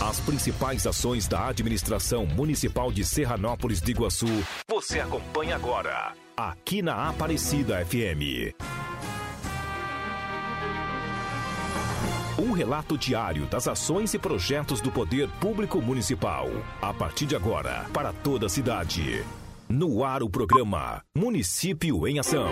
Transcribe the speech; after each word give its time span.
As 0.00 0.20
principais 0.20 0.86
ações 0.86 1.26
da 1.26 1.48
administração 1.48 2.24
municipal 2.24 2.92
de 2.92 3.04
Serranópolis 3.04 3.80
de 3.80 3.90
Iguaçu, 3.90 4.28
você 4.70 5.00
acompanha 5.00 5.56
agora, 5.56 6.12
aqui 6.36 6.80
na 6.80 7.08
Aparecida 7.08 7.84
FM. 7.84 8.54
Um 12.38 12.52
relato 12.52 12.96
diário 12.96 13.46
das 13.46 13.66
ações 13.66 14.14
e 14.14 14.18
projetos 14.20 14.80
do 14.80 14.92
Poder 14.92 15.28
Público 15.40 15.82
Municipal. 15.82 16.46
A 16.80 16.94
partir 16.94 17.26
de 17.26 17.34
agora, 17.34 17.84
para 17.92 18.12
toda 18.12 18.46
a 18.46 18.48
cidade. 18.48 19.24
No 19.68 20.04
ar 20.04 20.22
o 20.22 20.30
programa 20.30 21.02
Município 21.12 22.06
em 22.06 22.20
Ação. 22.20 22.48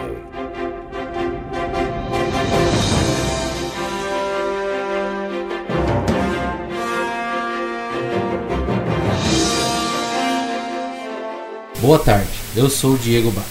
Boa 11.86 12.00
tarde, 12.00 12.28
eu 12.56 12.68
sou 12.68 12.94
o 12.94 12.98
Diego 12.98 13.30
Bar. 13.30 13.44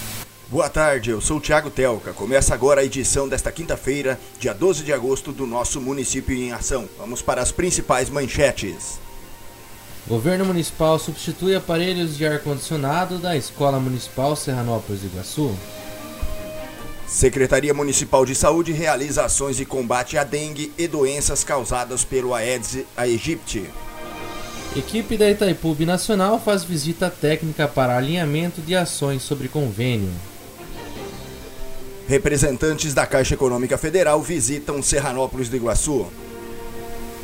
Boa 0.49 0.69
tarde, 0.69 1.09
eu 1.09 1.21
sou 1.21 1.37
o 1.37 1.39
Thiago 1.39 1.69
Telca. 1.69 2.11
Começa 2.11 2.53
agora 2.53 2.81
a 2.81 2.83
edição 2.83 3.29
desta 3.29 3.49
quinta-feira, 3.49 4.19
dia 4.37 4.53
12 4.53 4.83
de 4.83 4.91
agosto, 4.91 5.31
do 5.31 5.47
nosso 5.47 5.79
município 5.79 6.35
em 6.35 6.51
ação. 6.51 6.85
Vamos 6.97 7.21
para 7.21 7.41
as 7.41 7.53
principais 7.53 8.09
manchetes. 8.09 8.99
Governo 10.05 10.43
Municipal 10.43 10.99
substitui 10.99 11.55
aparelhos 11.55 12.17
de 12.17 12.27
ar-condicionado 12.27 13.19
da 13.19 13.37
Escola 13.37 13.79
Municipal 13.79 14.35
Serranópolis 14.35 15.05
Iguaçu. 15.05 15.55
Secretaria 17.07 17.73
Municipal 17.73 18.25
de 18.25 18.35
Saúde 18.35 18.73
realiza 18.73 19.23
ações 19.23 19.55
de 19.55 19.63
combate 19.63 20.17
à 20.17 20.25
dengue 20.25 20.73
e 20.77 20.89
doenças 20.89 21.41
causadas 21.41 22.03
pelo 22.03 22.33
Aedes 22.33 22.79
aegypti. 22.97 23.69
Equipe 24.75 25.15
da 25.15 25.31
Itaipu 25.31 25.73
Nacional 25.85 26.37
faz 26.37 26.65
visita 26.65 27.09
técnica 27.09 27.65
para 27.65 27.95
alinhamento 27.95 28.59
de 28.59 28.75
ações 28.75 29.23
sobre 29.23 29.47
convênio. 29.47 30.11
Representantes 32.09 32.93
da 32.93 33.05
Caixa 33.05 33.35
Econômica 33.35 33.77
Federal 33.77 34.21
visitam 34.21 34.83
Serranópolis 34.83 35.47
do 35.47 35.55
Iguaçu. 35.55 36.07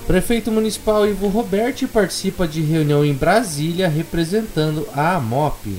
Prefeito 0.07 0.49
Municipal 0.49 1.05
Ivo 1.05 1.27
Roberti 1.27 1.85
participa 1.87 2.47
de 2.47 2.61
reunião 2.61 3.03
em 3.03 3.13
Brasília 3.13 3.89
representando 3.89 4.87
a 4.95 5.17
AMOP. 5.17 5.75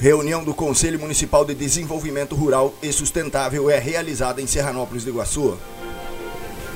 Reunião 0.00 0.42
do 0.42 0.52
Conselho 0.52 0.98
Municipal 0.98 1.44
de 1.44 1.54
Desenvolvimento 1.54 2.34
Rural 2.34 2.74
e 2.82 2.92
Sustentável 2.92 3.70
é 3.70 3.78
realizada 3.78 4.42
em 4.42 4.48
Serranópolis 4.48 5.04
do 5.04 5.10
Iguaçu. 5.10 5.56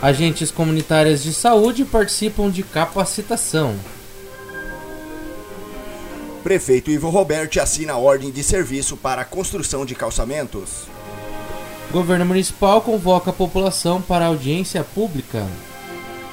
Agentes 0.03 0.51
comunitárias 0.51 1.23
de 1.23 1.33
saúde 1.33 1.85
participam 1.85 2.51
de 2.51 2.65
capacitação. 2.65 3.77
Prefeito 6.43 6.91
Ivo 6.91 7.09
Roberti 7.09 7.61
assina 7.61 7.97
ordem 7.97 8.33
de 8.33 8.43
serviço 8.43 8.97
para 8.97 9.23
a 9.23 9.25
construção 9.25 9.87
de 9.87 9.95
calçamentos. 9.95 10.89
Governo 11.93 12.25
Municipal 12.25 12.81
convoca 12.81 13.31
a 13.31 13.33
população 13.33 14.03
para 14.03 14.27
audiência 14.27 14.83
pública. 14.83 15.47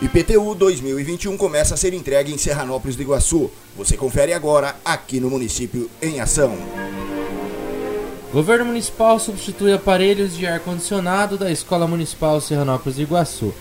IPTU 0.01 0.55
2021 0.55 1.37
começa 1.37 1.75
a 1.75 1.77
ser 1.77 1.93
entregue 1.93 2.33
em 2.33 2.39
Serranópolis 2.39 2.95
do 2.95 3.03
Iguaçu. 3.03 3.51
Você 3.77 3.95
confere 3.95 4.33
agora 4.33 4.77
aqui 4.83 5.19
no 5.19 5.29
município 5.29 5.87
em 6.01 6.19
ação. 6.19 6.57
Governo 8.31 8.65
Municipal 8.65 9.17
substitui 9.17 9.73
aparelhos 9.73 10.37
de 10.37 10.45
ar-condicionado 10.45 11.35
da 11.35 11.51
Escola 11.51 11.87
Municipal 11.87 12.39
Serranópolis 12.39 12.95
de 12.95 13.01
Iguaçu. 13.01 13.51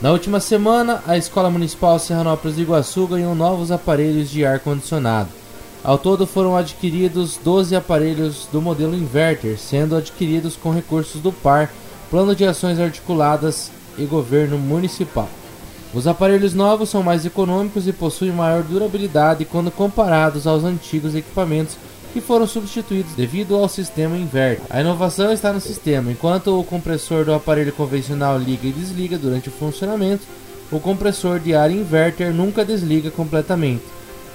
Na 0.00 0.12
última 0.12 0.40
semana, 0.40 1.02
a 1.06 1.18
Escola 1.18 1.50
Municipal 1.50 1.98
Serranópolis 1.98 2.56
de 2.56 2.62
Iguaçu 2.62 3.06
ganhou 3.06 3.34
novos 3.34 3.70
aparelhos 3.70 4.30
de 4.30 4.42
ar-condicionado. 4.42 5.28
Ao 5.84 5.98
todo 5.98 6.26
foram 6.26 6.56
adquiridos 6.56 7.38
12 7.44 7.76
aparelhos 7.76 8.48
do 8.50 8.62
modelo 8.62 8.96
inverter, 8.96 9.58
sendo 9.58 9.94
adquiridos 9.94 10.56
com 10.56 10.72
recursos 10.72 11.20
do 11.20 11.30
PAR, 11.30 11.70
Plano 12.08 12.34
de 12.34 12.46
Ações 12.46 12.80
Articuladas 12.80 13.70
e 13.98 14.06
Governo 14.06 14.56
Municipal. 14.56 15.28
Os 15.92 16.06
aparelhos 16.06 16.54
novos 16.54 16.88
são 16.88 17.02
mais 17.02 17.26
econômicos 17.26 17.86
e 17.86 17.92
possuem 17.92 18.32
maior 18.32 18.62
durabilidade 18.62 19.44
quando 19.44 19.70
comparados 19.70 20.46
aos 20.46 20.64
antigos 20.64 21.14
equipamentos 21.14 21.76
que 22.14 22.20
foram 22.20 22.46
substituídos 22.46 23.12
devido 23.14 23.56
ao 23.56 23.68
sistema 23.68 24.16
inverter. 24.16 24.64
A 24.70 24.80
inovação 24.80 25.32
está 25.32 25.52
no 25.52 25.60
sistema, 25.60 26.12
enquanto 26.12 26.56
o 26.56 26.62
compressor 26.62 27.24
do 27.24 27.34
aparelho 27.34 27.72
convencional 27.72 28.38
liga 28.38 28.68
e 28.68 28.72
desliga 28.72 29.18
durante 29.18 29.48
o 29.48 29.52
funcionamento, 29.52 30.22
o 30.70 30.78
compressor 30.78 31.40
de 31.40 31.56
ar 31.56 31.72
inverter 31.72 32.32
nunca 32.32 32.64
desliga 32.64 33.10
completamente. 33.10 33.82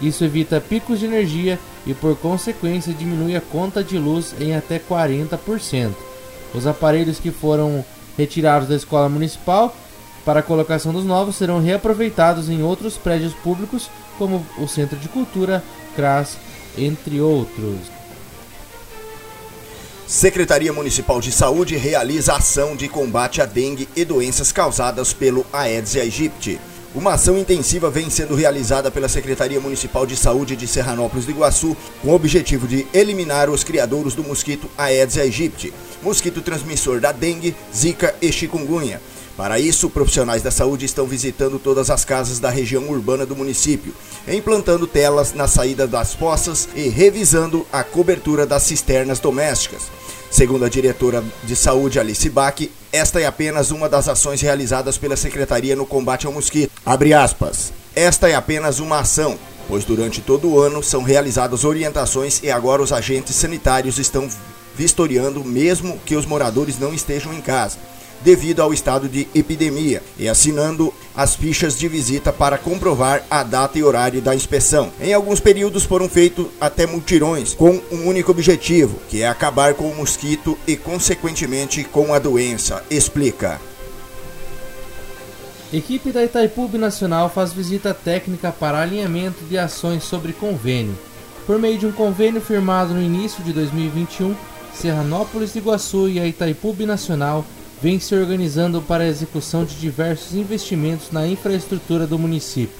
Isso 0.01 0.25
evita 0.25 0.59
picos 0.59 0.99
de 0.99 1.05
energia 1.05 1.57
e, 1.87 1.93
por 1.93 2.17
consequência, 2.17 2.93
diminui 2.93 3.33
a 3.37 3.41
conta 3.41 3.81
de 3.81 3.97
luz 3.97 4.35
em 4.41 4.53
até 4.53 4.77
40%. 4.77 5.93
Os 6.53 6.67
aparelhos 6.67 7.17
que 7.17 7.31
foram 7.31 7.85
retirados 8.17 8.67
da 8.67 8.75
escola 8.75 9.07
municipal 9.07 9.73
para 10.25 10.41
a 10.41 10.43
colocação 10.43 10.91
dos 10.91 11.05
novos 11.05 11.37
serão 11.37 11.61
reaproveitados 11.61 12.49
em 12.49 12.61
outros 12.61 12.97
prédios 12.97 13.33
públicos, 13.35 13.89
como 14.17 14.45
o 14.57 14.67
Centro 14.67 14.97
de 14.97 15.07
Cultura, 15.07 15.63
CRAS 15.95 16.37
entre 16.77 17.19
outros. 17.21 17.99
Secretaria 20.07 20.73
Municipal 20.73 21.21
de 21.21 21.31
Saúde 21.31 21.77
realiza 21.77 22.33
ação 22.33 22.75
de 22.75 22.87
combate 22.87 23.41
à 23.41 23.45
dengue 23.45 23.87
e 23.95 24.03
doenças 24.03 24.51
causadas 24.51 25.13
pelo 25.13 25.45
Aedes 25.53 25.95
aegypti. 25.95 26.59
Uma 26.95 27.13
ação 27.13 27.37
intensiva 27.37 27.91
vem 27.91 28.09
sendo 28.09 28.33
realizada 28.33 28.89
pela 28.89 29.07
Secretaria 29.07 29.59
Municipal 29.59 30.07
de 30.07 30.17
Saúde 30.17 30.55
de 30.55 30.65
Serranópolis 30.65 31.25
do 31.25 31.31
Iguaçu, 31.31 31.77
com 32.01 32.09
o 32.09 32.15
objetivo 32.15 32.67
de 32.67 32.87
eliminar 32.91 33.51
os 33.51 33.63
criadouros 33.63 34.15
do 34.15 34.23
mosquito 34.23 34.67
Aedes 34.75 35.19
aegypti, 35.19 35.71
mosquito 36.01 36.41
transmissor 36.41 36.99
da 36.99 37.11
dengue, 37.11 37.55
zika 37.71 38.15
e 38.19 38.31
chikungunya. 38.31 38.99
Para 39.39 39.57
isso, 39.57 39.89
profissionais 39.89 40.41
da 40.41 40.51
saúde 40.51 40.83
estão 40.83 41.05
visitando 41.05 41.57
todas 41.59 41.89
as 41.89 42.03
casas 42.03 42.39
da 42.39 42.49
região 42.49 42.89
urbana 42.89 43.25
do 43.25 43.37
município, 43.37 43.93
implantando 44.27 44.85
telas 44.85 45.33
na 45.33 45.47
saída 45.47 45.87
das 45.87 46.13
poças 46.13 46.67
e 46.75 46.89
revisando 46.89 47.65
a 47.71 47.81
cobertura 47.81 48.45
das 48.45 48.63
cisternas 48.63 49.17
domésticas. 49.17 49.83
Segundo 50.29 50.65
a 50.65 50.69
diretora 50.69 51.23
de 51.45 51.55
saúde 51.55 52.01
Alice 52.01 52.29
Bach, 52.29 52.69
esta 52.91 53.21
é 53.21 53.25
apenas 53.25 53.71
uma 53.71 53.87
das 53.87 54.09
ações 54.09 54.41
realizadas 54.41 54.97
pela 54.97 55.15
secretaria 55.15 55.73
no 55.73 55.85
combate 55.85 56.27
ao 56.27 56.33
mosquito. 56.33 56.73
Aspas. 57.17 57.71
Esta 57.95 58.27
é 58.27 58.35
apenas 58.35 58.79
uma 58.79 58.99
ação, 58.99 59.39
pois 59.69 59.85
durante 59.85 60.19
todo 60.19 60.49
o 60.49 60.59
ano 60.59 60.83
são 60.83 61.01
realizadas 61.01 61.63
orientações 61.63 62.43
e 62.43 62.51
agora 62.51 62.81
os 62.81 62.91
agentes 62.91 63.37
sanitários 63.37 63.99
estão 63.99 64.27
vistoriando 64.75 65.45
mesmo 65.45 65.97
que 66.05 66.17
os 66.17 66.25
moradores 66.25 66.77
não 66.77 66.93
estejam 66.93 67.33
em 67.33 67.39
casa 67.39 67.77
devido 68.21 68.61
ao 68.61 68.73
estado 68.73 69.07
de 69.07 69.27
epidemia 69.33 70.01
e 70.17 70.27
assinando 70.27 70.93
as 71.15 71.35
fichas 71.35 71.77
de 71.77 71.87
visita 71.87 72.31
para 72.31 72.57
comprovar 72.57 73.23
a 73.29 73.43
data 73.43 73.77
e 73.77 73.83
horário 73.83 74.21
da 74.21 74.35
inspeção. 74.35 74.91
Em 75.01 75.13
alguns 75.13 75.39
períodos 75.39 75.83
foram 75.83 76.07
feitos 76.07 76.47
até 76.59 76.85
multirões 76.85 77.53
com 77.53 77.81
um 77.91 78.07
único 78.07 78.31
objetivo, 78.31 78.99
que 79.09 79.21
é 79.21 79.27
acabar 79.27 79.73
com 79.73 79.89
o 79.89 79.95
mosquito 79.95 80.57
e 80.67 80.75
consequentemente 80.75 81.83
com 81.83 82.13
a 82.13 82.19
doença, 82.19 82.83
explica. 82.89 83.59
Equipe 85.71 86.11
da 86.11 86.23
Itaipu 86.23 86.67
Nacional 86.77 87.29
faz 87.29 87.53
visita 87.53 87.93
técnica 87.93 88.51
para 88.51 88.81
alinhamento 88.81 89.43
de 89.45 89.57
ações 89.57 90.03
sobre 90.03 90.33
convênio. 90.33 90.97
Por 91.45 91.59
meio 91.59 91.77
de 91.77 91.85
um 91.85 91.91
convênio 91.91 92.41
firmado 92.41 92.93
no 92.93 93.01
início 93.01 93.43
de 93.43 93.53
2021, 93.53 94.35
Serranópolis 94.73 95.53
de 95.53 95.59
Iguaçu 95.59 96.09
e 96.09 96.19
a 96.19 96.25
Itaipu 96.25 96.75
Nacional 96.85 97.45
vem 97.81 97.99
se 97.99 98.13
organizando 98.13 98.81
para 98.81 99.03
a 99.03 99.07
execução 99.07 99.63
de 99.63 99.75
diversos 99.75 100.33
investimentos 100.33 101.11
na 101.11 101.27
infraestrutura 101.27 102.05
do 102.05 102.19
município, 102.19 102.75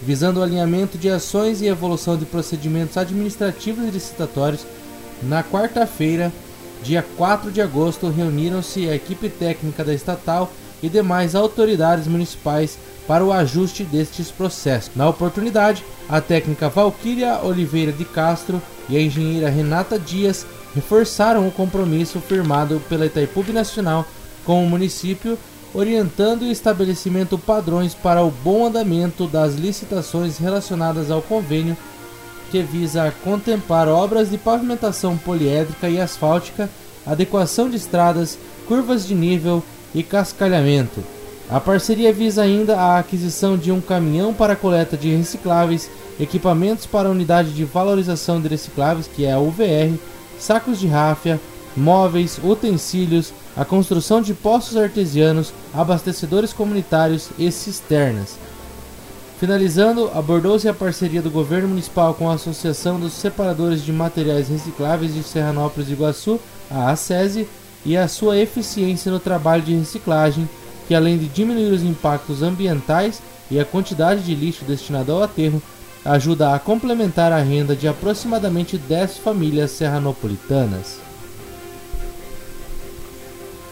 visando 0.00 0.40
o 0.40 0.42
alinhamento 0.42 0.98
de 0.98 1.08
ações 1.08 1.60
e 1.60 1.66
evolução 1.66 2.16
de 2.16 2.24
procedimentos 2.24 2.96
administrativos 2.96 3.86
e 3.86 3.90
licitatórios. 3.90 4.66
Na 5.22 5.44
quarta-feira, 5.44 6.32
dia 6.82 7.04
4 7.16 7.52
de 7.52 7.60
agosto, 7.60 8.08
reuniram-se 8.08 8.88
a 8.88 8.94
equipe 8.94 9.28
técnica 9.28 9.84
da 9.84 9.94
estatal 9.94 10.50
e 10.82 10.88
demais 10.88 11.36
autoridades 11.36 12.08
municipais 12.08 12.76
para 13.06 13.24
o 13.24 13.32
ajuste 13.32 13.84
destes 13.84 14.32
processos. 14.32 14.90
Na 14.96 15.08
oportunidade, 15.08 15.84
a 16.08 16.20
técnica 16.20 16.68
Valquíria 16.68 17.38
Oliveira 17.44 17.92
de 17.92 18.04
Castro 18.04 18.60
e 18.88 18.96
a 18.96 19.00
engenheira 19.00 19.48
Renata 19.48 19.96
Dias 19.98 20.44
reforçaram 20.74 21.46
o 21.46 21.52
compromisso 21.52 22.20
firmado 22.20 22.82
pela 22.88 23.06
Itaipu 23.06 23.44
Nacional 23.52 24.04
com 24.44 24.64
o 24.64 24.68
município, 24.68 25.38
orientando 25.74 26.42
o 26.42 26.50
estabelecimento 26.50 27.38
padrões 27.38 27.94
para 27.94 28.22
o 28.22 28.30
bom 28.30 28.66
andamento 28.66 29.26
das 29.26 29.54
licitações 29.54 30.38
relacionadas 30.38 31.10
ao 31.10 31.22
convênio 31.22 31.76
que 32.52 32.62
visa 32.62 33.12
contemplar 33.24 33.88
obras 33.88 34.30
de 34.30 34.36
pavimentação 34.36 35.16
poliédrica 35.16 35.88
e 35.88 35.98
asfáltica, 35.98 36.68
adequação 37.06 37.70
de 37.70 37.78
estradas, 37.78 38.38
curvas 38.68 39.06
de 39.06 39.14
nível 39.14 39.62
e 39.94 40.02
cascalhamento. 40.02 41.02
A 41.50 41.58
parceria 41.58 42.12
visa 42.12 42.42
ainda 42.42 42.76
a 42.76 42.98
aquisição 42.98 43.56
de 43.56 43.72
um 43.72 43.80
caminhão 43.80 44.34
para 44.34 44.54
coleta 44.54 44.98
de 44.98 45.14
recicláveis, 45.14 45.90
equipamentos 46.20 46.84
para 46.84 47.08
a 47.08 47.10
unidade 47.10 47.52
de 47.52 47.64
valorização 47.64 48.38
de 48.38 48.48
recicláveis, 48.48 49.06
que 49.06 49.24
é 49.24 49.32
a 49.32 49.38
UVR, 49.38 49.98
sacos 50.38 50.78
de 50.78 50.86
ráfia, 50.86 51.40
móveis, 51.76 52.38
utensílios, 52.42 53.32
a 53.56 53.64
construção 53.64 54.20
de 54.20 54.34
poços 54.34 54.76
artesianos, 54.76 55.52
abastecedores 55.72 56.52
comunitários 56.52 57.30
e 57.38 57.50
cisternas. 57.50 58.36
Finalizando, 59.38 60.10
abordou-se 60.14 60.68
a 60.68 60.74
parceria 60.74 61.20
do 61.20 61.30
governo 61.30 61.68
municipal 61.68 62.14
com 62.14 62.30
a 62.30 62.34
Associação 62.34 63.00
dos 63.00 63.12
Separadores 63.12 63.84
de 63.84 63.92
Materiais 63.92 64.48
Recicláveis 64.48 65.12
de 65.12 65.22
Serranópolis 65.22 65.88
e 65.88 65.92
Iguaçu, 65.92 66.38
a 66.70 66.90
ASESI, 66.90 67.48
e 67.84 67.96
a 67.96 68.06
sua 68.06 68.38
eficiência 68.38 69.10
no 69.10 69.18
trabalho 69.18 69.62
de 69.62 69.74
reciclagem, 69.74 70.48
que 70.86 70.94
além 70.94 71.18
de 71.18 71.26
diminuir 71.26 71.72
os 71.72 71.82
impactos 71.82 72.42
ambientais 72.42 73.20
e 73.50 73.58
a 73.58 73.64
quantidade 73.64 74.22
de 74.22 74.34
lixo 74.34 74.64
destinado 74.64 75.10
ao 75.10 75.22
aterro, 75.22 75.60
ajuda 76.04 76.54
a 76.54 76.58
complementar 76.58 77.32
a 77.32 77.42
renda 77.42 77.76
de 77.76 77.86
aproximadamente 77.86 78.78
10 78.78 79.18
famílias 79.18 79.72
serranopolitanas. 79.72 80.98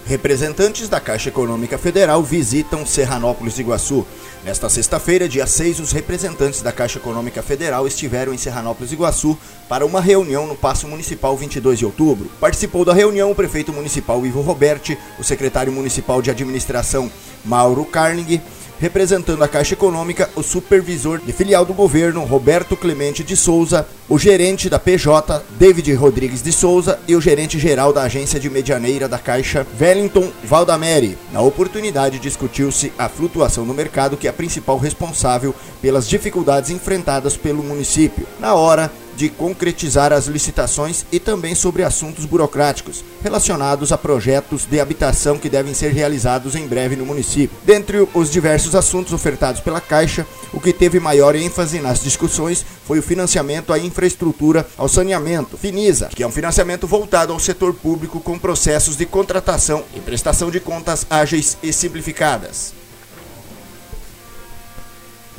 Representantes 0.06 0.88
da 0.88 0.98
Caixa 0.98 1.28
Econômica 1.28 1.78
Federal 1.78 2.22
visitam 2.22 2.84
Serranópolis 2.84 3.58
Iguaçu. 3.58 4.04
Nesta 4.44 4.68
sexta-feira, 4.68 5.28
dia 5.28 5.46
6, 5.46 5.80
os 5.80 5.92
representantes 5.92 6.62
da 6.62 6.72
Caixa 6.72 6.98
Econômica 6.98 7.42
Federal 7.42 7.86
estiveram 7.86 8.34
em 8.34 8.38
Serranópolis 8.38 8.90
Iguaçu 8.90 9.38
para 9.68 9.86
uma 9.86 10.00
reunião 10.00 10.46
no 10.46 10.56
Paço 10.56 10.88
Municipal 10.88 11.36
22 11.36 11.78
de 11.78 11.86
outubro. 11.86 12.30
Participou 12.40 12.84
da 12.84 12.92
reunião 12.92 13.30
o 13.30 13.34
prefeito 13.34 13.72
municipal 13.72 14.24
Ivo 14.26 14.40
Roberti, 14.40 14.98
o 15.18 15.22
secretário 15.22 15.72
municipal 15.72 16.20
de 16.20 16.30
administração 16.30 17.10
Mauro 17.44 17.84
Carning, 17.84 18.40
representando 18.80 19.44
a 19.44 19.48
Caixa 19.48 19.74
Econômica, 19.74 20.30
o 20.34 20.42
supervisor 20.42 21.20
de 21.20 21.32
filial 21.32 21.64
do 21.64 21.74
governo, 21.74 22.24
Roberto 22.24 22.76
Clemente 22.76 23.22
de 23.22 23.36
Souza, 23.36 23.86
o 24.08 24.18
gerente 24.18 24.70
da 24.70 24.78
PJ, 24.78 25.44
David 25.58 25.92
Rodrigues 25.94 26.42
de 26.42 26.50
Souza, 26.50 26.98
e 27.06 27.14
o 27.14 27.20
gerente 27.20 27.58
geral 27.58 27.92
da 27.92 28.02
agência 28.02 28.40
de 28.40 28.48
medianeira 28.48 29.06
da 29.06 29.18
Caixa, 29.18 29.66
Wellington 29.78 30.30
Valdameri. 30.42 31.18
Na 31.30 31.42
oportunidade, 31.42 32.18
discutiu-se 32.18 32.92
a 32.98 33.08
flutuação 33.08 33.66
no 33.66 33.74
mercado, 33.74 34.16
que 34.16 34.26
é 34.26 34.30
a 34.30 34.32
principal 34.32 34.78
responsável 34.78 35.54
pelas 35.82 36.08
dificuldades 36.08 36.70
enfrentadas 36.70 37.36
pelo 37.36 37.62
município. 37.62 38.26
Na 38.38 38.54
hora, 38.54 38.90
de 39.16 39.28
concretizar 39.28 40.12
as 40.12 40.26
licitações 40.26 41.04
e 41.10 41.18
também 41.18 41.54
sobre 41.54 41.82
assuntos 41.82 42.24
burocráticos 42.24 43.04
relacionados 43.22 43.92
a 43.92 43.98
projetos 43.98 44.64
de 44.64 44.80
habitação 44.80 45.38
que 45.38 45.48
devem 45.48 45.74
ser 45.74 45.92
realizados 45.92 46.54
em 46.54 46.66
breve 46.66 46.96
no 46.96 47.06
município. 47.06 47.56
Dentre 47.64 48.06
os 48.14 48.30
diversos 48.30 48.74
assuntos 48.74 49.12
ofertados 49.12 49.60
pela 49.60 49.80
Caixa, 49.80 50.26
o 50.52 50.60
que 50.60 50.72
teve 50.72 50.98
maior 50.98 51.34
ênfase 51.34 51.80
nas 51.80 52.02
discussões 52.02 52.64
foi 52.86 52.98
o 52.98 53.02
financiamento 53.02 53.72
à 53.72 53.78
infraestrutura, 53.78 54.66
ao 54.76 54.88
saneamento, 54.88 55.56
Finisa, 55.56 56.08
que 56.14 56.22
é 56.22 56.26
um 56.26 56.32
financiamento 56.32 56.86
voltado 56.86 57.32
ao 57.32 57.38
setor 57.38 57.74
público 57.74 58.20
com 58.20 58.38
processos 58.38 58.96
de 58.96 59.06
contratação 59.06 59.84
e 59.94 60.00
prestação 60.00 60.50
de 60.50 60.60
contas 60.60 61.06
ágeis 61.08 61.56
e 61.62 61.72
simplificadas. 61.72 62.79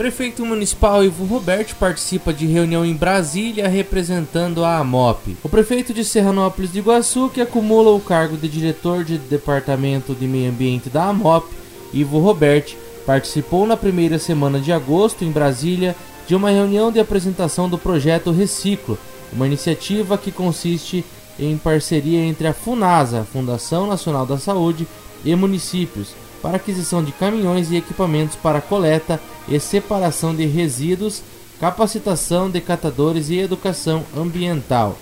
Prefeito 0.02 0.44
Municipal 0.44 1.04
Ivo 1.04 1.26
Roberto 1.26 1.76
participa 1.76 2.34
de 2.34 2.48
reunião 2.48 2.84
em 2.84 2.96
Brasília 2.96 3.68
representando 3.68 4.66
a 4.66 4.80
AMOP. 4.80 5.38
O 5.44 5.48
prefeito 5.48 5.94
de 5.94 6.04
Serranópolis 6.04 6.72
de 6.72 6.80
Iguaçu, 6.80 7.30
que 7.30 7.40
acumula 7.40 7.92
o 7.92 8.00
cargo 8.00 8.36
de 8.36 8.50
diretor 8.50 9.04
de 9.04 9.20
Departamento 9.20 10.16
de 10.16 10.26
Meio 10.26 10.50
Ambiente 10.50 10.90
da 10.90 11.04
AMOP, 11.04 11.48
Ivo 11.94 12.18
Roberto, 12.18 12.76
participou 13.06 13.68
na 13.68 13.78
primeira 13.78 14.18
semana 14.18 14.60
de 14.60 14.72
agosto 14.72 15.24
em 15.24 15.30
Brasília 15.30 15.96
de 16.26 16.34
uma 16.34 16.50
reunião 16.50 16.92
de 16.92 17.00
apresentação 17.00 17.70
do 17.70 17.78
projeto 17.78 18.32
Reciclo, 18.32 18.98
uma 19.32 19.46
iniciativa 19.46 20.18
que 20.18 20.32
consiste 20.32 21.06
em 21.38 21.56
parceria 21.60 22.22
entre 22.22 22.48
a 22.48 22.54
FUNASA, 22.54 23.28
Fundação 23.32 23.86
Nacional 23.86 24.26
da 24.26 24.40
Saúde, 24.40 24.88
e 25.24 25.36
municípios 25.36 26.16
para 26.42 26.58
aquisição 26.58 27.04
de 27.04 27.12
caminhões 27.12 27.72
e 27.72 27.78
equipamentos 27.78 28.36
para 28.36 28.62
coleta 28.62 29.20
e 29.48 29.60
separação 29.60 30.36
de 30.36 30.46
resíduos, 30.46 31.22
capacitação 31.60 32.50
de 32.50 32.60
catadores 32.60 33.30
e 33.30 33.38
educação 33.38 34.04
ambiental. 34.18 34.98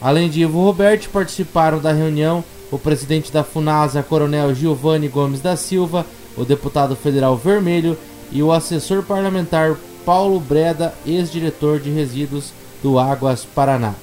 Além 0.00 0.28
de 0.28 0.40
Ivo 0.40 0.62
Roberto, 0.64 1.10
participaram 1.10 1.78
da 1.78 1.92
reunião 1.92 2.42
o 2.70 2.78
presidente 2.78 3.32
da 3.32 3.42
FUNASA, 3.42 4.02
Coronel 4.02 4.54
Giovanni 4.54 5.08
Gomes 5.08 5.40
da 5.40 5.56
Silva, 5.56 6.06
o 6.36 6.44
deputado 6.44 6.94
federal 6.94 7.36
Vermelho 7.36 7.96
e 8.30 8.42
o 8.42 8.52
assessor 8.52 9.02
parlamentar 9.02 9.76
Paulo 10.04 10.38
Breda, 10.38 10.94
ex-diretor 11.06 11.80
de 11.80 11.90
resíduos 11.90 12.52
do 12.82 12.98
Águas 12.98 13.44
Paraná. 13.44 13.94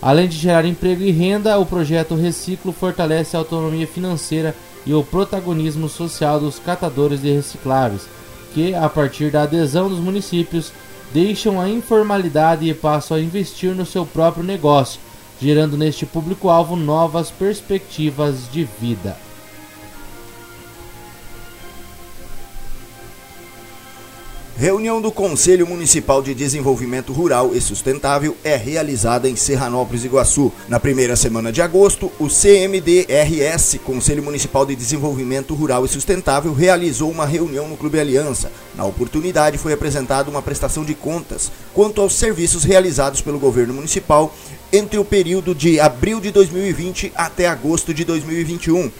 Além 0.00 0.28
de 0.28 0.36
gerar 0.36 0.64
emprego 0.64 1.02
e 1.02 1.12
renda, 1.12 1.58
o 1.58 1.66
projeto 1.66 2.16
Reciclo 2.16 2.72
fortalece 2.72 3.36
a 3.36 3.38
autonomia 3.38 3.86
financeira 3.86 4.54
e 4.84 4.92
o 4.94 5.02
protagonismo 5.02 5.88
social 5.88 6.40
dos 6.40 6.58
catadores 6.58 7.22
de 7.22 7.32
recicláveis, 7.32 8.06
que, 8.52 8.74
a 8.74 8.88
partir 8.88 9.30
da 9.30 9.42
adesão 9.42 9.88
dos 9.88 9.98
municípios, 9.98 10.72
deixam 11.12 11.60
a 11.60 11.68
informalidade 11.68 12.68
e 12.68 12.74
passam 12.74 13.16
a 13.16 13.20
investir 13.20 13.74
no 13.74 13.86
seu 13.86 14.04
próprio 14.04 14.44
negócio, 14.44 15.00
gerando 15.40 15.76
neste 15.76 16.06
público-alvo 16.06 16.76
novas 16.76 17.30
perspectivas 17.30 18.50
de 18.50 18.64
vida. 18.64 19.16
Reunião 24.62 25.02
do 25.02 25.10
Conselho 25.10 25.66
Municipal 25.66 26.22
de 26.22 26.32
Desenvolvimento 26.32 27.12
Rural 27.12 27.52
e 27.52 27.60
Sustentável 27.60 28.36
é 28.44 28.54
realizada 28.54 29.28
em 29.28 29.34
Serranópolis, 29.34 30.04
Iguaçu. 30.04 30.52
Na 30.68 30.78
primeira 30.78 31.16
semana 31.16 31.50
de 31.50 31.60
agosto, 31.60 32.12
o 32.16 32.28
CMDRS, 32.28 33.80
Conselho 33.84 34.22
Municipal 34.22 34.64
de 34.64 34.76
Desenvolvimento 34.76 35.52
Rural 35.52 35.84
e 35.84 35.88
Sustentável, 35.88 36.54
realizou 36.54 37.10
uma 37.10 37.26
reunião 37.26 37.66
no 37.66 37.76
Clube 37.76 37.98
Aliança. 37.98 38.52
Na 38.76 38.84
oportunidade, 38.84 39.58
foi 39.58 39.72
apresentada 39.72 40.30
uma 40.30 40.40
prestação 40.40 40.84
de 40.84 40.94
contas 40.94 41.50
quanto 41.74 42.00
aos 42.00 42.14
serviços 42.14 42.62
realizados 42.62 43.20
pelo 43.20 43.40
governo 43.40 43.74
municipal 43.74 44.32
entre 44.72 44.96
o 44.96 45.04
período 45.04 45.56
de 45.56 45.80
abril 45.80 46.20
de 46.20 46.30
2020 46.30 47.12
até 47.16 47.48
agosto 47.48 47.92
de 47.92 48.04
2021 48.04 48.92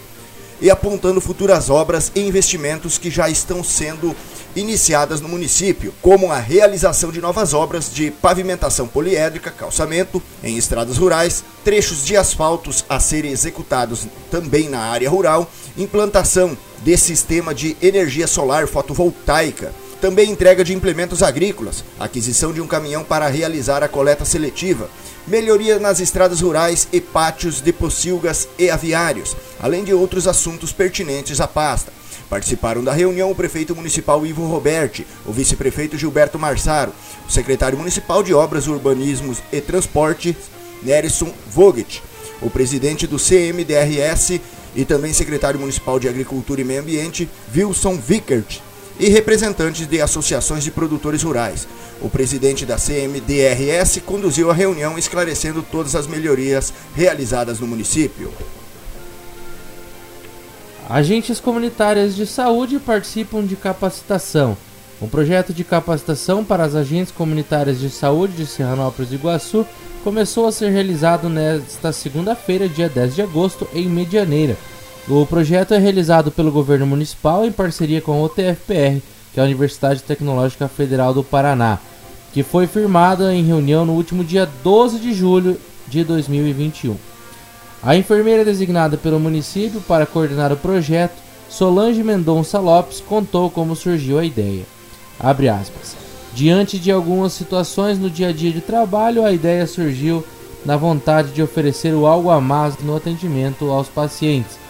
e 0.63 0.71
apontando 0.71 1.19
futuras 1.19 1.69
obras 1.69 2.09
e 2.15 2.21
investimentos 2.21 2.97
que 2.97 3.11
já 3.11 3.29
estão 3.29 3.61
sendo 3.61 4.15
iniciadas 4.55 5.19
no 5.19 5.27
município, 5.27 5.93
como 6.01 6.31
a 6.31 6.39
realização 6.39 7.11
de 7.11 7.19
novas 7.19 7.53
obras 7.53 7.93
de 7.93 8.09
pavimentação 8.09 8.87
poliédrica, 8.87 9.51
calçamento 9.51 10.23
em 10.41 10.57
estradas 10.57 10.97
rurais, 10.97 11.43
trechos 11.65 12.05
de 12.05 12.15
asfaltos 12.15 12.85
a 12.87 12.97
serem 12.97 13.31
executados 13.31 14.07
também 14.31 14.69
na 14.69 14.79
área 14.79 15.09
rural, 15.09 15.51
implantação 15.77 16.57
de 16.81 16.95
sistema 16.95 17.53
de 17.53 17.75
energia 17.81 18.25
solar 18.25 18.65
fotovoltaica, 18.65 19.73
também 19.99 20.31
entrega 20.31 20.63
de 20.63 20.73
implementos 20.73 21.21
agrícolas, 21.21 21.83
aquisição 21.99 22.53
de 22.53 22.61
um 22.61 22.67
caminhão 22.67 23.03
para 23.03 23.27
realizar 23.27 23.83
a 23.83 23.89
coleta 23.89 24.23
seletiva, 24.23 24.89
melhoria 25.27 25.79
nas 25.79 25.99
estradas 25.99 26.41
rurais 26.41 26.87
e 26.91 26.99
pátios 26.99 27.61
de 27.61 27.71
pocilgas 27.71 28.47
e 28.57 28.69
aviários, 28.69 29.35
além 29.59 29.83
de 29.83 29.93
outros 29.93 30.27
assuntos 30.27 30.71
pertinentes 30.71 31.39
à 31.39 31.47
pasta. 31.47 31.91
Participaram 32.29 32.83
da 32.83 32.91
reunião 32.93 33.29
o 33.29 33.35
prefeito 33.35 33.75
municipal 33.75 34.25
Ivo 34.25 34.45
Roberti, 34.47 35.05
o 35.25 35.31
vice-prefeito 35.31 35.97
Gilberto 35.97 36.39
Marsaro, 36.39 36.91
o 37.27 37.31
secretário 37.31 37.77
municipal 37.77 38.23
de 38.23 38.33
Obras, 38.33 38.67
Urbanismos 38.67 39.37
e 39.51 39.61
Transporte, 39.61 40.35
Nerison 40.81 41.31
Vogt, 41.47 42.01
o 42.41 42.49
presidente 42.49 43.05
do 43.05 43.17
CMDRS 43.17 44.41
e 44.75 44.83
também 44.83 45.13
secretário 45.13 45.59
municipal 45.59 45.99
de 45.99 46.09
Agricultura 46.09 46.61
e 46.61 46.63
Meio 46.63 46.81
Ambiente, 46.81 47.29
Wilson 47.55 47.97
Vickert, 47.97 48.61
e 48.99 49.09
representantes 49.09 49.87
de 49.87 50.01
associações 50.01 50.63
de 50.63 50.71
produtores 50.71 51.23
rurais. 51.23 51.67
O 52.01 52.09
presidente 52.09 52.65
da 52.65 52.77
CMDRS 52.77 54.01
conduziu 54.05 54.51
a 54.51 54.53
reunião 54.53 54.97
esclarecendo 54.97 55.63
todas 55.71 55.95
as 55.95 56.07
melhorias 56.07 56.73
realizadas 56.95 57.59
no 57.59 57.67
município. 57.67 58.31
Agentes 60.89 61.39
comunitárias 61.39 62.15
de 62.15 62.27
saúde 62.27 62.77
participam 62.77 63.45
de 63.45 63.55
capacitação. 63.55 64.57
Um 65.01 65.07
projeto 65.07 65.53
de 65.53 65.63
capacitação 65.63 66.43
para 66.43 66.63
as 66.63 66.75
agentes 66.75 67.11
comunitárias 67.11 67.79
de 67.79 67.89
saúde 67.89 68.33
de 68.33 68.45
Serranópolis 68.45 69.11
e 69.11 69.15
Iguaçu 69.15 69.65
começou 70.03 70.45
a 70.45 70.51
ser 70.51 70.69
realizado 70.69 71.29
nesta 71.29 71.93
segunda-feira, 71.93 72.67
dia 72.67 72.89
10 72.89 73.15
de 73.15 73.21
agosto, 73.21 73.67
em 73.73 73.87
Medianeira. 73.87 74.57
O 75.07 75.25
projeto 75.25 75.73
é 75.73 75.77
realizado 75.77 76.31
pelo 76.31 76.51
governo 76.51 76.87
municipal 76.87 77.45
em 77.45 77.51
parceria 77.51 77.99
com 77.99 78.23
o 78.23 78.29
TFPR, 78.29 79.01
que 79.33 79.39
é 79.39 79.41
a 79.41 79.45
Universidade 79.45 80.01
Tecnológica 80.01 80.69
Federal 80.69 81.13
do 81.13 81.23
Paraná, 81.23 81.77
que 82.31 82.41
foi 82.41 82.67
firmada 82.67 83.33
em 83.35 83.43
reunião 83.43 83.85
no 83.85 83.93
último 83.93 84.23
dia 84.23 84.49
12 84.63 84.99
de 84.99 85.13
julho 85.13 85.59
de 85.89 86.05
2021. 86.05 86.95
A 87.83 87.97
enfermeira 87.97 88.45
designada 88.45 88.95
pelo 88.95 89.19
município 89.19 89.81
para 89.81 90.05
coordenar 90.05 90.53
o 90.53 90.57
projeto 90.57 91.21
Solange 91.49 92.01
Mendonça 92.01 92.57
Lopes 92.57 93.01
contou 93.01 93.51
como 93.51 93.75
surgiu 93.75 94.17
a 94.17 94.25
ideia. 94.25 94.63
Aspas. 95.19 95.95
Diante 96.33 96.79
de 96.79 96.91
algumas 96.91 97.33
situações 97.33 97.99
no 97.99 98.09
dia 98.09 98.29
a 98.29 98.31
dia 98.31 98.51
de 98.51 98.61
trabalho, 98.61 99.25
a 99.25 99.33
ideia 99.33 99.67
surgiu 99.67 100.25
na 100.65 100.77
vontade 100.77 101.31
de 101.31 101.43
oferecer 101.43 101.93
o 101.93 102.07
algo 102.07 102.31
a 102.31 102.39
mais 102.39 102.77
no 102.79 102.95
atendimento 102.95 103.69
aos 103.69 103.87
pacientes, 103.89 104.62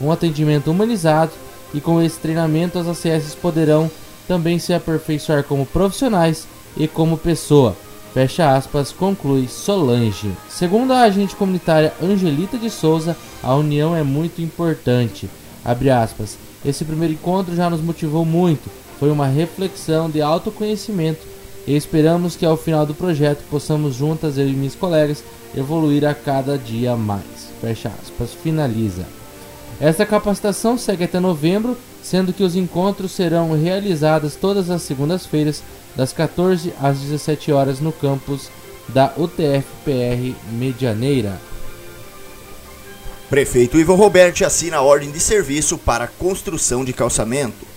um 0.00 0.10
atendimento 0.10 0.70
humanizado 0.70 1.32
e 1.74 1.80
com 1.80 2.00
esse 2.00 2.18
treinamento 2.18 2.78
as 2.78 2.88
ACS 2.88 3.34
poderão 3.34 3.90
também 4.26 4.58
se 4.58 4.72
aperfeiçoar 4.72 5.44
como 5.44 5.66
profissionais 5.66 6.46
e 6.76 6.86
como 6.86 7.18
pessoa. 7.18 7.76
Fecha 8.12 8.56
aspas, 8.56 8.90
conclui 8.90 9.46
Solange. 9.46 10.32
Segundo 10.48 10.92
a 10.92 11.02
agente 11.02 11.36
comunitária 11.36 11.92
Angelita 12.02 12.58
de 12.58 12.68
Souza, 12.68 13.16
a 13.42 13.54
união 13.54 13.94
é 13.94 14.02
muito 14.02 14.42
importante. 14.42 15.28
Abre 15.64 15.90
aspas. 15.90 16.36
Esse 16.64 16.84
primeiro 16.84 17.14
encontro 17.14 17.54
já 17.54 17.70
nos 17.70 17.80
motivou 17.80 18.24
muito. 18.24 18.68
Foi 18.98 19.10
uma 19.10 19.26
reflexão 19.26 20.10
de 20.10 20.20
autoconhecimento 20.20 21.26
e 21.66 21.76
esperamos 21.76 22.34
que 22.34 22.44
ao 22.44 22.56
final 22.56 22.84
do 22.84 22.94
projeto 22.94 23.44
possamos 23.48 23.94
juntas, 23.94 24.36
eu 24.36 24.48
e 24.48 24.52
minhas 24.52 24.74
colegas, 24.74 25.22
evoluir 25.56 26.04
a 26.04 26.14
cada 26.14 26.58
dia 26.58 26.96
mais. 26.96 27.50
Fecha 27.60 27.92
aspas. 28.02 28.34
Finaliza. 28.34 29.19
Esta 29.80 30.04
capacitação 30.04 30.76
segue 30.76 31.04
até 31.04 31.18
novembro, 31.18 31.76
sendo 32.02 32.34
que 32.34 32.42
os 32.42 32.54
encontros 32.54 33.12
serão 33.12 33.52
realizados 33.52 34.36
todas 34.36 34.68
as 34.68 34.82
segundas-feiras, 34.82 35.62
das 35.96 36.12
14 36.12 36.72
às 36.80 36.98
17 36.98 37.50
horas 37.50 37.80
no 37.80 37.90
campus 37.90 38.50
da 38.88 39.12
UTF-PR 39.16 40.34
Medianeira. 40.52 41.40
Prefeito 43.28 43.78
Ivo 43.78 43.94
Roberti 43.94 44.44
assina 44.44 44.78
a 44.78 44.82
ordem 44.82 45.10
de 45.10 45.20
serviço 45.20 45.78
para 45.78 46.06
construção 46.06 46.84
de 46.84 46.92
calçamento. 46.92 47.69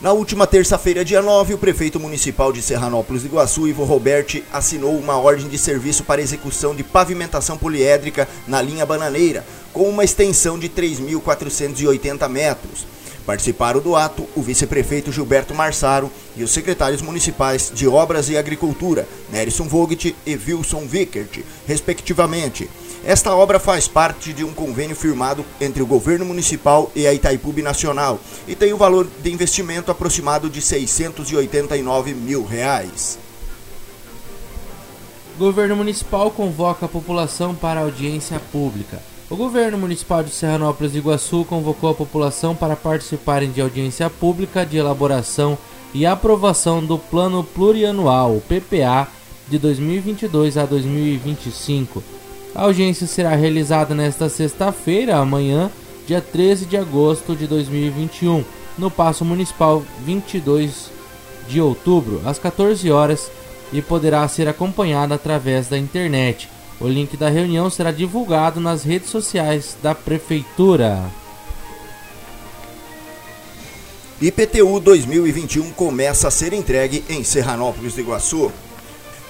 Na 0.00 0.14
última 0.14 0.46
terça-feira, 0.46 1.04
dia 1.04 1.20
9, 1.20 1.52
o 1.52 1.58
prefeito 1.58 2.00
municipal 2.00 2.54
de 2.54 2.62
Serranópolis 2.62 3.22
Iguaçu, 3.22 3.68
Ivo 3.68 3.84
Roberti, 3.84 4.42
assinou 4.50 4.96
uma 4.96 5.18
ordem 5.18 5.46
de 5.46 5.58
serviço 5.58 6.04
para 6.04 6.22
execução 6.22 6.74
de 6.74 6.82
pavimentação 6.82 7.58
poliédrica 7.58 8.26
na 8.48 8.62
linha 8.62 8.86
bananeira, 8.86 9.44
com 9.74 9.86
uma 9.86 10.02
extensão 10.02 10.58
de 10.58 10.70
3.480 10.70 12.26
metros. 12.30 12.86
Participaram 13.26 13.78
do 13.78 13.94
ato 13.94 14.26
o 14.34 14.40
vice-prefeito 14.40 15.12
Gilberto 15.12 15.54
Marsaro 15.54 16.10
e 16.34 16.42
os 16.42 16.50
secretários 16.50 17.02
municipais 17.02 17.70
de 17.72 17.86
Obras 17.86 18.30
e 18.30 18.38
Agricultura, 18.38 19.06
Nerison 19.30 19.68
Vogt 19.68 20.16
e 20.24 20.34
Wilson 20.34 20.86
Vickert, 20.86 21.44
respectivamente. 21.66 22.70
Esta 23.04 23.34
obra 23.34 23.58
faz 23.58 23.88
parte 23.88 24.32
de 24.32 24.44
um 24.44 24.52
convênio 24.52 24.94
firmado 24.94 25.44
entre 25.58 25.82
o 25.82 25.86
governo 25.86 26.24
municipal 26.26 26.92
e 26.94 27.06
a 27.06 27.14
Itaipu 27.14 27.50
Nacional 27.62 28.20
e 28.46 28.54
tem 28.54 28.72
o 28.72 28.76
um 28.76 28.78
valor 28.78 29.08
de 29.22 29.32
investimento 29.32 29.90
aproximado 29.90 30.50
de 30.50 30.60
689 30.60 32.12
mil 32.12 32.44
reais. 32.44 33.18
Governo 35.38 35.76
municipal 35.76 36.30
convoca 36.30 36.84
a 36.84 36.88
população 36.88 37.54
para 37.54 37.80
audiência 37.80 38.38
pública. 38.52 39.00
O 39.30 39.36
governo 39.36 39.78
municipal 39.78 40.22
de 40.22 40.30
Serranópolis 40.30 40.92
do 40.92 40.98
Iguaçu 40.98 41.46
convocou 41.46 41.88
a 41.88 41.94
população 41.94 42.54
para 42.54 42.76
participarem 42.76 43.50
de 43.50 43.62
audiência 43.62 44.10
pública 44.10 44.66
de 44.66 44.76
elaboração 44.76 45.56
e 45.94 46.04
aprovação 46.04 46.84
do 46.84 46.98
Plano 46.98 47.42
Plurianual, 47.42 48.42
PPA, 48.46 49.08
de 49.48 49.58
2022 49.58 50.58
a 50.58 50.66
2025. 50.66 52.19
A 52.54 52.62
audiência 52.62 53.06
será 53.06 53.34
realizada 53.34 53.94
nesta 53.94 54.28
sexta-feira, 54.28 55.16
amanhã, 55.16 55.70
dia 56.06 56.20
13 56.20 56.66
de 56.66 56.76
agosto 56.76 57.36
de 57.36 57.46
2021, 57.46 58.44
no 58.76 58.90
Paço 58.90 59.24
Municipal 59.24 59.84
22 60.04 60.90
de 61.48 61.60
outubro, 61.60 62.20
às 62.24 62.38
14 62.38 62.90
horas, 62.90 63.30
e 63.72 63.80
poderá 63.80 64.26
ser 64.26 64.48
acompanhada 64.48 65.14
através 65.14 65.68
da 65.68 65.78
internet. 65.78 66.48
O 66.80 66.88
link 66.88 67.16
da 67.16 67.28
reunião 67.28 67.70
será 67.70 67.92
divulgado 67.92 68.58
nas 68.58 68.82
redes 68.82 69.10
sociais 69.10 69.76
da 69.80 69.94
Prefeitura. 69.94 70.98
IPTU 74.20 74.80
2021 74.80 75.70
começa 75.70 76.28
a 76.28 76.30
ser 76.30 76.52
entregue 76.52 77.04
em 77.08 77.22
Serranópolis 77.22 77.94
do 77.94 78.00
Iguaçu. 78.00 78.50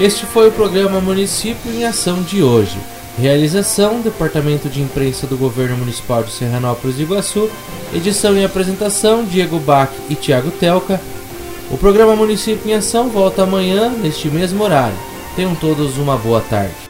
Este 0.01 0.25
foi 0.25 0.47
o 0.47 0.51
programa 0.51 0.99
Município 0.99 1.71
em 1.71 1.85
Ação 1.85 2.23
de 2.23 2.41
hoje. 2.41 2.75
Realização: 3.19 4.01
Departamento 4.01 4.67
de 4.67 4.81
Imprensa 4.81 5.27
do 5.27 5.37
Governo 5.37 5.77
Municipal 5.77 6.23
de 6.23 6.31
Serranópolis 6.31 6.97
e 6.97 7.03
Iguaçu. 7.03 7.47
Edição 7.93 8.35
e 8.35 8.43
apresentação: 8.43 9.23
Diego 9.23 9.59
Bach 9.59 9.91
e 10.09 10.15
Tiago 10.15 10.49
Telca. 10.49 10.99
O 11.69 11.77
programa 11.77 12.15
Município 12.15 12.67
em 12.67 12.73
Ação 12.73 13.09
volta 13.09 13.43
amanhã, 13.43 13.89
neste 13.89 14.27
mesmo 14.27 14.63
horário. 14.63 14.97
Tenham 15.35 15.53
todos 15.53 15.99
uma 15.99 16.17
boa 16.17 16.41
tarde. 16.41 16.80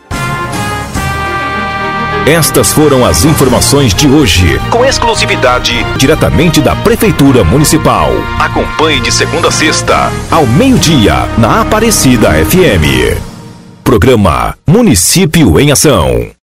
Estas 2.28 2.72
foram 2.72 3.04
as 3.04 3.26
informações 3.26 3.96
de 3.96 4.08
hoje, 4.08 4.60
com 4.70 4.86
exclusividade 4.86 5.74
diretamente 5.98 6.62
da 6.62 6.76
Prefeitura 6.76 7.44
Municipal. 7.44 8.12
Acompanhe 8.40 9.02
de 9.02 9.12
segunda 9.12 9.48
a 9.48 9.52
sexta, 9.52 10.12
ao 10.30 10.46
meio-dia, 10.46 11.28
na 11.40 11.62
Aparecida 11.62 12.30
FM. 12.46 13.18
Programa 13.84 14.56
Município 14.68 15.60
em 15.60 15.72
Ação. 15.72 16.41